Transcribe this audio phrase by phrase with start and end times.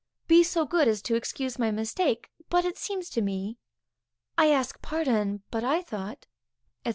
[0.27, 3.59] _Be so good as to excuse my mistake, but it seems to me,...
[4.35, 6.25] I ask pardon, but I thought,
[6.83, 6.89] &c.